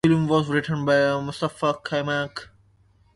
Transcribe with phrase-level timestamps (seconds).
[0.03, 2.47] The film was written by Mustafa Kaymak.